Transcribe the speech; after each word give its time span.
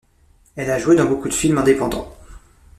Elle 0.55 0.71
a 0.71 0.79
joué 0.79 0.95
dans 0.95 1.05
beaucoup 1.05 1.29
de 1.29 1.33
films 1.35 1.59
indépendants. 1.59 2.11